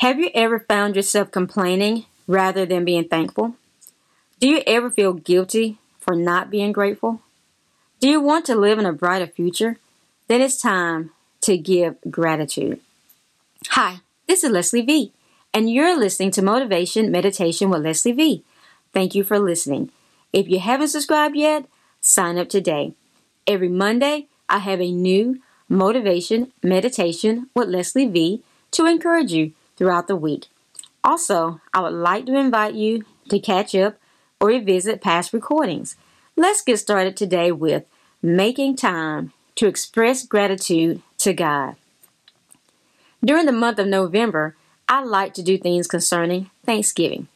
Have 0.00 0.18
you 0.18 0.30
ever 0.34 0.60
found 0.60 0.96
yourself 0.96 1.30
complaining 1.30 2.06
rather 2.26 2.64
than 2.64 2.86
being 2.86 3.06
thankful? 3.06 3.56
Do 4.38 4.48
you 4.48 4.62
ever 4.66 4.90
feel 4.90 5.12
guilty 5.12 5.76
for 5.98 6.16
not 6.16 6.50
being 6.50 6.72
grateful? 6.72 7.20
Do 8.00 8.08
you 8.08 8.18
want 8.18 8.46
to 8.46 8.54
live 8.54 8.78
in 8.78 8.86
a 8.86 8.94
brighter 8.94 9.26
future? 9.26 9.76
Then 10.26 10.40
it's 10.40 10.58
time 10.58 11.10
to 11.42 11.58
give 11.58 11.96
gratitude. 12.10 12.80
Hi, 13.72 13.98
this 14.26 14.42
is 14.42 14.50
Leslie 14.50 14.80
V, 14.80 15.12
and 15.52 15.70
you're 15.70 15.98
listening 15.98 16.30
to 16.30 16.40
Motivation 16.40 17.10
Meditation 17.10 17.68
with 17.68 17.82
Leslie 17.82 18.12
V. 18.12 18.42
Thank 18.94 19.14
you 19.14 19.22
for 19.22 19.38
listening. 19.38 19.90
If 20.32 20.48
you 20.48 20.60
haven't 20.60 20.88
subscribed 20.88 21.36
yet, 21.36 21.66
sign 22.00 22.38
up 22.38 22.48
today. 22.48 22.94
Every 23.46 23.68
Monday, 23.68 24.28
I 24.48 24.60
have 24.60 24.80
a 24.80 24.90
new 24.90 25.42
motivation 25.68 26.52
meditation 26.62 27.50
with 27.54 27.68
Leslie 27.68 28.08
V 28.08 28.42
to 28.70 28.86
encourage 28.86 29.32
you 29.32 29.52
throughout 29.80 30.08
the 30.08 30.14
week. 30.14 30.46
Also, 31.02 31.62
I 31.72 31.80
would 31.80 31.94
like 31.94 32.26
to 32.26 32.36
invite 32.36 32.74
you 32.74 33.06
to 33.30 33.40
catch 33.40 33.74
up 33.74 33.96
or 34.38 34.48
revisit 34.48 35.00
past 35.00 35.32
recordings. 35.32 35.96
Let's 36.36 36.60
get 36.60 36.76
started 36.76 37.16
today 37.16 37.50
with 37.50 37.86
making 38.22 38.76
time 38.76 39.32
to 39.54 39.66
express 39.66 40.26
gratitude 40.26 41.00
to 41.18 41.32
God. 41.32 41.76
During 43.24 43.46
the 43.46 43.52
month 43.52 43.78
of 43.78 43.86
November, 43.86 44.54
I 44.86 45.02
like 45.02 45.32
to 45.34 45.42
do 45.42 45.56
things 45.56 45.86
concerning 45.86 46.50
Thanksgiving. 46.66 47.28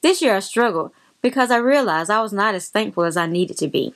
This 0.00 0.22
year 0.22 0.34
I 0.34 0.40
struggled 0.40 0.92
because 1.20 1.50
I 1.50 1.58
realized 1.58 2.10
I 2.10 2.22
was 2.22 2.32
not 2.32 2.54
as 2.54 2.68
thankful 2.68 3.04
as 3.04 3.18
I 3.18 3.26
needed 3.26 3.58
to 3.58 3.68
be. 3.68 3.94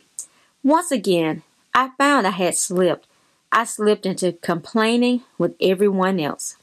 Once 0.62 0.90
again, 0.90 1.42
I 1.74 1.92
found 1.96 2.26
I 2.26 2.30
had 2.30 2.56
slipped. 2.56 3.06
I 3.50 3.64
slipped 3.64 4.04
into 4.04 4.32
complaining 4.32 5.22
with 5.38 5.54
everyone 5.62 6.20
else. 6.20 6.56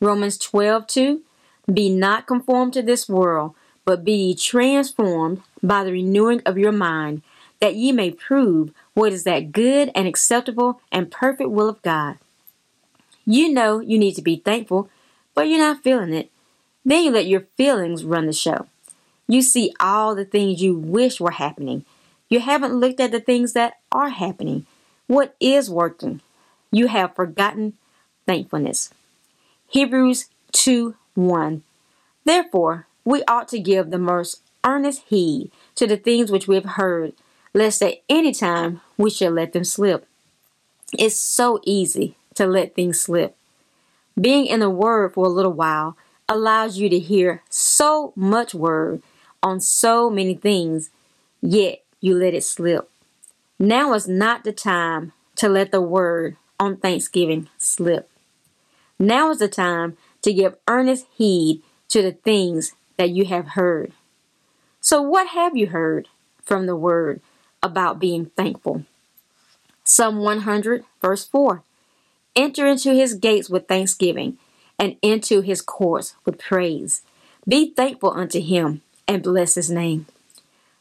Romans 0.00 0.38
12 0.38 0.86
2 0.86 1.22
Be 1.72 1.88
not 1.88 2.26
conformed 2.26 2.72
to 2.74 2.82
this 2.82 3.08
world, 3.08 3.54
but 3.84 4.04
be 4.04 4.12
ye 4.12 4.34
transformed 4.34 5.42
by 5.62 5.84
the 5.84 5.92
renewing 5.92 6.42
of 6.44 6.58
your 6.58 6.72
mind, 6.72 7.22
that 7.60 7.76
ye 7.76 7.92
may 7.92 8.10
prove 8.10 8.72
what 8.94 9.12
is 9.12 9.24
that 9.24 9.52
good 9.52 9.90
and 9.94 10.06
acceptable 10.06 10.80
and 10.92 11.10
perfect 11.10 11.50
will 11.50 11.68
of 11.68 11.82
God. 11.82 12.18
You 13.24 13.52
know 13.52 13.80
you 13.80 13.98
need 13.98 14.14
to 14.16 14.22
be 14.22 14.36
thankful, 14.36 14.90
but 15.34 15.48
you're 15.48 15.58
not 15.58 15.82
feeling 15.82 16.12
it. 16.12 16.30
Then 16.84 17.04
you 17.04 17.10
let 17.10 17.26
your 17.26 17.46
feelings 17.56 18.04
run 18.04 18.26
the 18.26 18.32
show. 18.32 18.66
You 19.26 19.42
see 19.42 19.72
all 19.80 20.14
the 20.14 20.24
things 20.24 20.62
you 20.62 20.78
wish 20.78 21.20
were 21.20 21.32
happening. 21.32 21.84
You 22.28 22.40
haven't 22.40 22.74
looked 22.74 23.00
at 23.00 23.10
the 23.10 23.20
things 23.20 23.54
that 23.54 23.74
are 23.90 24.10
happening. 24.10 24.66
What 25.06 25.34
is 25.40 25.70
working? 25.70 26.20
You 26.70 26.86
have 26.88 27.14
forgotten 27.14 27.74
thankfulness. 28.26 28.90
Hebrews 29.68 30.26
2 30.52 30.94
1. 31.14 31.62
Therefore, 32.24 32.86
we 33.04 33.22
ought 33.24 33.48
to 33.48 33.58
give 33.58 33.90
the 33.90 33.98
most 33.98 34.42
earnest 34.64 35.02
heed 35.08 35.50
to 35.74 35.86
the 35.86 35.96
things 35.96 36.30
which 36.30 36.46
we 36.46 36.54
have 36.54 36.76
heard, 36.76 37.14
lest 37.52 37.82
at 37.82 38.02
any 38.08 38.32
time 38.32 38.80
we 38.96 39.10
should 39.10 39.32
let 39.32 39.52
them 39.52 39.64
slip. 39.64 40.06
It's 40.96 41.16
so 41.16 41.60
easy 41.64 42.16
to 42.34 42.46
let 42.46 42.74
things 42.74 43.00
slip. 43.00 43.36
Being 44.18 44.46
in 44.46 44.60
the 44.60 44.70
Word 44.70 45.14
for 45.14 45.26
a 45.26 45.30
little 45.30 45.52
while 45.52 45.96
allows 46.28 46.78
you 46.78 46.88
to 46.88 46.98
hear 46.98 47.42
so 47.50 48.12
much 48.14 48.54
Word 48.54 49.02
on 49.42 49.60
so 49.60 50.08
many 50.08 50.34
things, 50.34 50.90
yet 51.42 51.82
you 52.00 52.16
let 52.16 52.34
it 52.34 52.44
slip. 52.44 52.88
Now 53.58 53.94
is 53.94 54.06
not 54.06 54.44
the 54.44 54.52
time 54.52 55.12
to 55.36 55.48
let 55.48 55.72
the 55.72 55.80
Word 55.80 56.36
on 56.58 56.76
Thanksgiving 56.76 57.48
slip. 57.58 58.08
Now 58.98 59.30
is 59.30 59.38
the 59.38 59.48
time 59.48 59.96
to 60.22 60.32
give 60.32 60.56
earnest 60.68 61.06
heed 61.14 61.62
to 61.88 62.02
the 62.02 62.12
things 62.12 62.72
that 62.96 63.10
you 63.10 63.26
have 63.26 63.48
heard. 63.48 63.92
So, 64.80 65.02
what 65.02 65.28
have 65.28 65.56
you 65.56 65.68
heard 65.68 66.08
from 66.42 66.66
the 66.66 66.76
Word 66.76 67.20
about 67.62 67.98
being 67.98 68.26
thankful? 68.36 68.84
Psalm 69.84 70.18
100, 70.18 70.84
verse 71.00 71.24
4 71.24 71.62
Enter 72.34 72.66
into 72.66 72.92
his 72.92 73.14
gates 73.14 73.48
with 73.48 73.68
thanksgiving 73.68 74.38
and 74.78 74.96
into 75.02 75.40
his 75.40 75.62
courts 75.62 76.14
with 76.24 76.38
praise. 76.38 77.02
Be 77.48 77.72
thankful 77.72 78.10
unto 78.10 78.40
him 78.40 78.82
and 79.08 79.22
bless 79.22 79.54
his 79.54 79.70
name. 79.70 80.06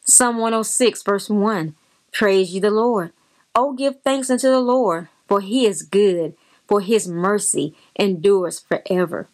Psalm 0.04 0.38
106, 0.38 1.04
verse 1.04 1.30
1 1.30 1.76
Praise 2.12 2.54
ye 2.54 2.60
the 2.60 2.72
Lord. 2.72 3.12
Oh, 3.54 3.74
give 3.74 4.02
thanks 4.02 4.30
unto 4.30 4.50
the 4.50 4.60
Lord, 4.60 5.08
for 5.28 5.42
he 5.42 5.66
is 5.66 5.82
good, 5.82 6.36
for 6.68 6.82
his 6.82 7.08
mercy 7.08 7.76
endures 7.96 8.60
forever. 8.60 9.28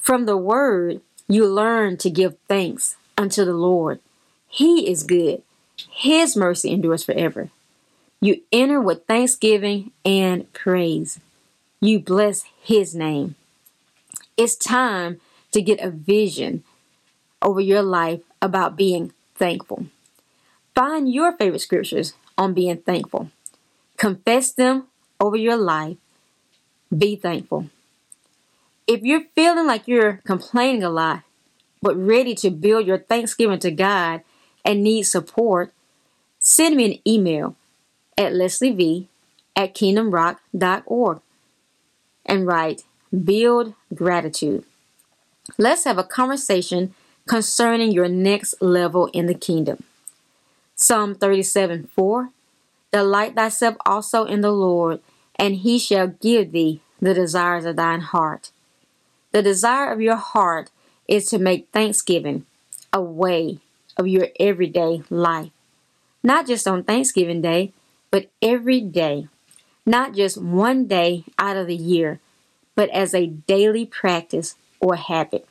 From 0.00 0.26
the 0.26 0.36
word, 0.36 1.00
you 1.28 1.46
learn 1.46 1.96
to 1.98 2.10
give 2.10 2.36
thanks 2.48 2.96
unto 3.16 3.44
the 3.44 3.54
Lord. 3.54 4.00
He 4.48 4.90
is 4.90 5.02
good, 5.02 5.42
his 5.90 6.36
mercy 6.36 6.70
endures 6.70 7.04
forever. 7.04 7.50
You 8.20 8.42
enter 8.52 8.80
with 8.80 9.06
thanksgiving 9.06 9.90
and 10.04 10.52
praise. 10.52 11.18
You 11.80 11.98
bless 11.98 12.44
his 12.62 12.94
name. 12.94 13.34
It's 14.36 14.54
time 14.54 15.20
to 15.50 15.60
get 15.60 15.80
a 15.80 15.90
vision 15.90 16.62
over 17.40 17.60
your 17.60 17.82
life 17.82 18.20
about 18.40 18.76
being 18.76 19.12
thankful. 19.34 19.86
Find 20.74 21.12
your 21.12 21.32
favorite 21.32 21.60
scriptures 21.60 22.14
on 22.38 22.54
being 22.54 22.78
thankful. 22.78 23.30
Confess 23.96 24.52
them 24.52 24.86
over 25.20 25.36
your 25.36 25.56
life. 25.56 25.96
Be 26.96 27.16
thankful. 27.16 27.70
If 28.86 29.02
you're 29.02 29.24
feeling 29.34 29.66
like 29.66 29.88
you're 29.88 30.20
complaining 30.24 30.82
a 30.82 30.90
lot, 30.90 31.22
but 31.80 31.96
ready 31.96 32.34
to 32.36 32.50
build 32.50 32.86
your 32.86 32.98
thanksgiving 32.98 33.58
to 33.60 33.70
God 33.70 34.22
and 34.64 34.82
need 34.82 35.04
support, 35.04 35.72
send 36.38 36.76
me 36.76 36.84
an 36.84 36.98
email 37.06 37.56
at 38.18 38.32
lesliev 38.32 39.06
at 39.56 39.74
kingdomrock.org 39.74 41.20
and 42.26 42.46
write 42.46 42.84
Build 43.24 43.74
Gratitude. 43.94 44.64
Let's 45.58 45.84
have 45.84 45.98
a 45.98 46.04
conversation 46.04 46.94
concerning 47.26 47.92
your 47.92 48.08
next 48.08 48.60
level 48.60 49.06
in 49.08 49.26
the 49.26 49.34
kingdom. 49.34 49.82
Psalm 50.74 51.14
37 51.14 51.88
4 51.94 52.30
Delight 52.92 53.34
thyself 53.34 53.76
also 53.86 54.24
in 54.24 54.42
the 54.42 54.50
Lord, 54.50 55.00
and 55.42 55.56
he 55.56 55.78
shall 55.80 56.06
give 56.06 56.52
thee 56.52 56.80
the 57.00 57.12
desires 57.12 57.64
of 57.64 57.74
thine 57.74 58.02
heart. 58.02 58.52
The 59.32 59.42
desire 59.42 59.90
of 59.90 60.00
your 60.00 60.16
heart 60.16 60.70
is 61.08 61.26
to 61.26 61.38
make 61.38 61.68
thanksgiving 61.72 62.46
a 62.92 63.02
way 63.02 63.58
of 63.96 64.06
your 64.06 64.28
everyday 64.38 65.02
life. 65.10 65.50
Not 66.22 66.46
just 66.46 66.68
on 66.68 66.84
Thanksgiving 66.84 67.42
Day, 67.42 67.72
but 68.12 68.30
every 68.40 68.80
day. 68.80 69.26
Not 69.84 70.14
just 70.14 70.40
one 70.40 70.86
day 70.86 71.24
out 71.38 71.56
of 71.56 71.66
the 71.66 71.74
year, 71.74 72.20
but 72.76 72.88
as 72.90 73.12
a 73.12 73.26
daily 73.26 73.84
practice 73.84 74.54
or 74.78 74.94
habit 74.94 75.48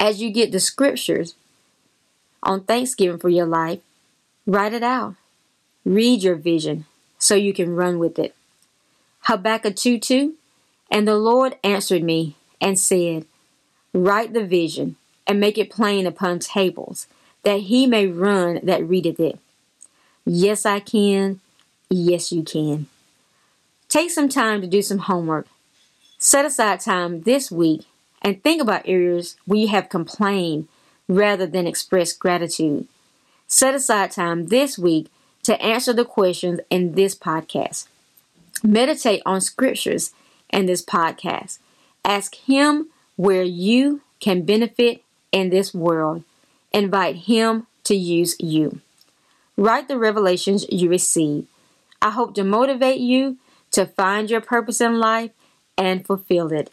as 0.00 0.22
you 0.22 0.30
get 0.30 0.50
the 0.50 0.58
scriptures 0.58 1.34
on 2.42 2.64
Thanksgiving 2.64 3.18
for 3.18 3.28
your 3.28 3.46
life, 3.46 3.80
write 4.46 4.72
it 4.72 4.82
out. 4.82 5.14
Read 5.84 6.22
your 6.22 6.36
vision 6.36 6.86
so 7.18 7.34
you 7.34 7.52
can 7.52 7.76
run 7.76 7.98
with 7.98 8.18
it. 8.18 8.34
Habakkuk 9.22 9.76
2 9.76 9.98
2 9.98 10.34
And 10.90 11.06
the 11.06 11.16
Lord 11.16 11.56
answered 11.62 12.02
me 12.02 12.36
and 12.60 12.78
said, 12.78 13.26
Write 13.92 14.32
the 14.32 14.44
vision 14.44 14.96
and 15.26 15.40
make 15.40 15.58
it 15.58 15.70
plain 15.70 16.06
upon 16.06 16.38
tables, 16.38 17.06
that 17.42 17.60
he 17.60 17.86
may 17.86 18.06
run 18.06 18.60
that 18.62 18.86
readeth 18.86 19.20
it. 19.20 19.38
Yes, 20.24 20.66
I 20.66 20.80
can. 20.80 21.40
Yes, 21.88 22.32
you 22.32 22.42
can. 22.42 22.86
Take 23.88 24.10
some 24.10 24.28
time 24.28 24.60
to 24.60 24.66
do 24.66 24.82
some 24.82 24.98
homework. 24.98 25.46
Set 26.18 26.44
aside 26.44 26.80
time 26.80 27.22
this 27.22 27.50
week 27.50 27.86
and 28.22 28.42
think 28.42 28.60
about 28.60 28.82
areas 28.86 29.36
where 29.46 29.58
you 29.58 29.68
have 29.68 29.88
complained 29.88 30.68
rather 31.08 31.46
than 31.46 31.66
expressed 31.66 32.20
gratitude. 32.20 32.86
Set 33.46 33.74
aside 33.74 34.12
time 34.12 34.46
this 34.46 34.78
week 34.78 35.10
to 35.42 35.60
answer 35.60 35.92
the 35.92 36.04
questions 36.04 36.60
in 36.70 36.94
this 36.94 37.14
podcast. 37.14 37.88
Meditate 38.62 39.22
on 39.24 39.40
scriptures 39.40 40.12
in 40.50 40.66
this 40.66 40.84
podcast. 40.84 41.58
Ask 42.04 42.34
Him 42.34 42.88
where 43.16 43.42
you 43.42 44.02
can 44.20 44.42
benefit 44.42 45.02
in 45.32 45.50
this 45.50 45.72
world. 45.74 46.24
Invite 46.72 47.16
Him 47.16 47.66
to 47.84 47.94
use 47.94 48.36
you. 48.38 48.80
Write 49.56 49.88
the 49.88 49.98
revelations 49.98 50.66
you 50.70 50.88
receive. 50.88 51.46
I 52.00 52.10
hope 52.10 52.34
to 52.34 52.44
motivate 52.44 53.00
you 53.00 53.36
to 53.72 53.86
find 53.86 54.30
your 54.30 54.40
purpose 54.40 54.80
in 54.80 54.98
life 54.98 55.30
and 55.76 56.06
fulfill 56.06 56.52
it. 56.52 56.70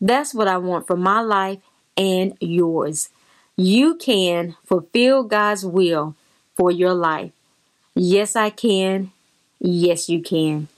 That's 0.00 0.34
what 0.34 0.48
I 0.48 0.58
want 0.58 0.86
for 0.86 0.96
my 0.96 1.20
life 1.20 1.58
and 1.96 2.36
yours. 2.40 3.08
You 3.56 3.94
can 3.94 4.56
fulfill 4.64 5.22
God's 5.22 5.64
will 5.64 6.14
for 6.56 6.70
your 6.70 6.94
life. 6.94 7.32
Yes, 7.94 8.36
I 8.36 8.50
can. 8.50 9.12
Yes, 9.58 10.08
you 10.08 10.20
can. 10.20 10.68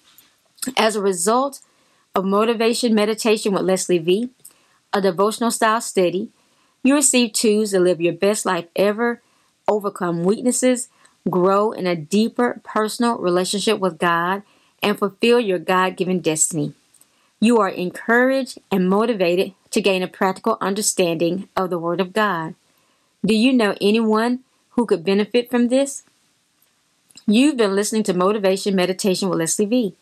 As 0.77 0.97
a 0.97 1.03
result 1.03 1.61
of 2.15 2.25
motivation 2.25 2.95
meditation 2.95 3.53
with 3.53 3.63
Leslie 3.63 3.99
V, 3.99 4.31
a 4.93 5.01
devotional 5.01 5.51
style 5.51 5.81
study. 5.81 6.31
You 6.83 6.95
receive 6.95 7.33
tools 7.33 7.71
to 7.71 7.81
live 7.81 8.01
your 8.01 8.13
best 8.13 8.47
life 8.47 8.67
ever, 8.77 9.23
overcome 9.67 10.25
weaknesses, 10.25 10.89
grow 11.29 11.73
in 11.73 11.87
a 11.87 11.97
deeper 11.97 12.61
personal 12.65 13.19
relationship 13.19 13.79
with 13.79 13.99
God, 13.99 14.43
and 14.83 14.99
fulfill 14.99 15.41
your 15.41 15.59
God 15.59 15.97
given 15.97 16.21
destiny. 16.21 16.73
You 17.41 17.59
are 17.59 17.69
encouraged 17.69 18.59
and 18.71 18.89
motivated 18.89 19.55
to 19.71 19.81
gain 19.81 20.03
a 20.03 20.09
practical 20.09 20.57
understanding 20.61 21.49
of 21.57 21.71
the 21.71 21.79
Word 21.79 22.01
of 22.01 22.13
God. 22.13 22.55
Do 23.25 23.35
you 23.35 23.53
know 23.53 23.77
anyone 23.81 24.41
who 24.71 24.87
could 24.87 25.05
benefit 25.05 25.51
from 25.51 25.69
this? 25.69 26.05
You've 27.27 27.57
been 27.57 27.75
listening 27.75 28.05
to 28.05 28.15
Motivation 28.15 28.75
Meditation 28.75 29.29
with 29.29 29.39
Leslie 29.39 29.67
V. 29.67 29.95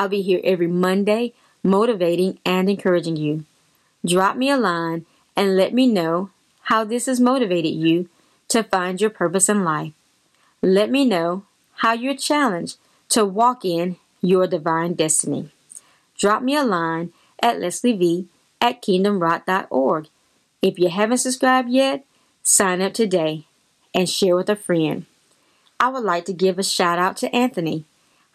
I'll 0.00 0.08
be 0.08 0.22
here 0.22 0.40
every 0.42 0.66
Monday, 0.66 1.34
motivating 1.62 2.38
and 2.46 2.70
encouraging 2.70 3.16
you. 3.16 3.44
Drop 4.02 4.34
me 4.34 4.48
a 4.48 4.56
line 4.56 5.04
and 5.36 5.58
let 5.58 5.74
me 5.74 5.86
know 5.86 6.30
how 6.62 6.84
this 6.84 7.04
has 7.04 7.20
motivated 7.20 7.74
you 7.74 8.08
to 8.48 8.62
find 8.62 8.98
your 8.98 9.10
purpose 9.10 9.50
in 9.50 9.62
life. 9.62 9.92
Let 10.62 10.90
me 10.90 11.04
know 11.04 11.44
how 11.74 11.92
you're 11.92 12.16
challenged 12.16 12.78
to 13.10 13.26
walk 13.26 13.62
in 13.62 13.96
your 14.22 14.46
divine 14.46 14.94
destiny. 14.94 15.50
Drop 16.16 16.42
me 16.42 16.56
a 16.56 16.64
line 16.64 17.12
at 17.42 17.60
Leslie 17.60 17.92
V 17.92 18.26
at 18.58 18.80
kingdomrock.org. 18.80 20.08
If 20.62 20.78
you 20.78 20.88
haven't 20.88 21.18
subscribed 21.18 21.68
yet, 21.68 22.06
sign 22.42 22.80
up 22.80 22.94
today 22.94 23.44
and 23.94 24.08
share 24.08 24.34
with 24.34 24.48
a 24.48 24.56
friend. 24.56 25.04
I 25.78 25.88
would 25.88 26.04
like 26.04 26.24
to 26.24 26.32
give 26.32 26.58
a 26.58 26.62
shout 26.62 26.98
out 26.98 27.18
to 27.18 27.36
Anthony. 27.36 27.84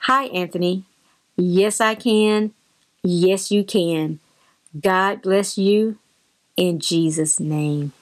Hi, 0.02 0.26
Anthony. 0.26 0.86
Yes, 1.38 1.82
I 1.82 1.96
can. 1.96 2.54
Yes, 3.04 3.52
you 3.52 3.64
can. 3.64 4.20
God 4.80 5.22
bless 5.22 5.58
you 5.58 5.98
in 6.58 6.80
Jesus' 6.80 7.40
name. 7.40 7.94